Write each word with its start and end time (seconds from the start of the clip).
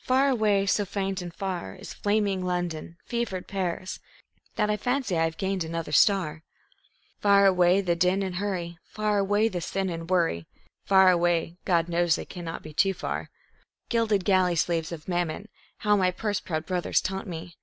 Far 0.00 0.28
away, 0.28 0.66
so 0.66 0.84
faint 0.84 1.22
and 1.22 1.32
far, 1.32 1.76
is 1.76 1.94
flaming 1.94 2.44
London, 2.44 2.96
fevered 3.06 3.46
Paris, 3.46 4.00
That 4.56 4.68
I 4.68 4.76
fancy 4.76 5.16
I 5.16 5.22
have 5.22 5.36
gained 5.36 5.62
another 5.62 5.92
star; 5.92 6.42
Far 7.20 7.46
away 7.46 7.80
the 7.80 7.94
din 7.94 8.24
and 8.24 8.34
hurry, 8.34 8.78
far 8.82 9.18
away 9.18 9.46
the 9.46 9.60
sin 9.60 9.88
and 9.88 10.10
worry, 10.10 10.48
Far 10.86 11.08
away 11.12 11.56
God 11.64 11.88
knows 11.88 12.16
they 12.16 12.24
cannot 12.24 12.64
be 12.64 12.74
too 12.74 12.94
far. 12.94 13.30
Gilded 13.88 14.24
galley 14.24 14.56
slaves 14.56 14.90
of 14.90 15.06
Mammon 15.06 15.48
how 15.78 15.94
my 15.94 16.10
purse 16.10 16.40
proud 16.40 16.66
brothers 16.66 17.00
taunt 17.00 17.28
me! 17.28 17.56